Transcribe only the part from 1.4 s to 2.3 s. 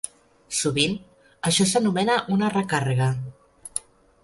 això s'anomena